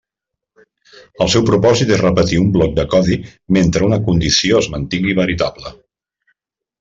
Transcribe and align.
El 1.25 1.29
seu 1.33 1.43
propòsit 1.49 1.91
és 1.97 2.01
repetir 2.03 2.39
un 2.45 2.49
bloc 2.57 2.73
de 2.81 2.85
codi 2.93 3.17
mentre 3.57 3.87
una 3.89 4.01
condició 4.07 4.63
es 4.65 4.71
mantingui 4.77 5.19
veritable. 5.21 5.75